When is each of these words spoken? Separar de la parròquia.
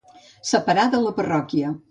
Separar 0.51 0.87
de 0.95 1.03
la 1.05 1.13
parròquia. 1.21 1.75